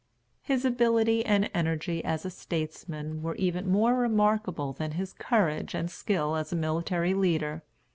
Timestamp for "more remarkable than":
3.69-4.93